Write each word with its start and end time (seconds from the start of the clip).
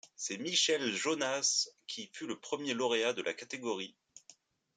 C'est 0.15 0.39
Michel 0.39 0.91
Jonasz 0.95 1.69
qui 1.85 2.09
fut 2.11 2.25
le 2.25 2.39
premier 2.39 2.73
lauréat 2.73 3.13
de 3.13 3.21
la 3.21 3.35
catégorie. 3.35 3.95